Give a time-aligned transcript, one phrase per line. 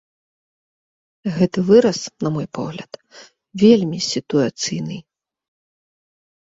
[1.35, 2.91] Гэты выраз, на мой погляд,
[3.67, 4.97] вельмі сітуацыйны.